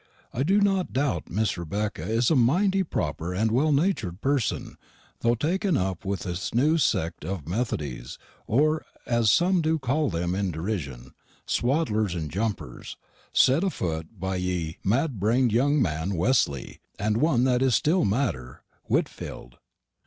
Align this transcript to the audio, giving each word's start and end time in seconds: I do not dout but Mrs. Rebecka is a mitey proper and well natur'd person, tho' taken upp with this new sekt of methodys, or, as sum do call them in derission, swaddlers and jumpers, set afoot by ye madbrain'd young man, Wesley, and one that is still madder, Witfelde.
I 0.33 0.41
do 0.41 0.59
not 0.59 0.93
dout 0.93 1.25
but 1.27 1.33
Mrs. 1.35 1.57
Rebecka 1.63 2.01
is 2.07 2.31
a 2.31 2.35
mitey 2.35 2.83
proper 2.83 3.35
and 3.35 3.51
well 3.51 3.71
natur'd 3.71 4.19
person, 4.19 4.77
tho' 5.19 5.35
taken 5.35 5.77
upp 5.77 6.05
with 6.05 6.21
this 6.21 6.55
new 6.55 6.77
sekt 6.79 7.23
of 7.23 7.45
methodys, 7.45 8.17
or, 8.47 8.83
as 9.05 9.29
sum 9.29 9.61
do 9.61 9.77
call 9.77 10.09
them 10.09 10.33
in 10.33 10.49
derission, 10.51 11.13
swaddlers 11.45 12.15
and 12.15 12.31
jumpers, 12.31 12.97
set 13.31 13.63
afoot 13.63 14.19
by 14.19 14.37
ye 14.37 14.79
madbrain'd 14.83 15.51
young 15.51 15.79
man, 15.79 16.15
Wesley, 16.15 16.79
and 16.97 17.17
one 17.17 17.43
that 17.43 17.61
is 17.61 17.75
still 17.75 18.03
madder, 18.03 18.63
Witfelde. 18.89 19.53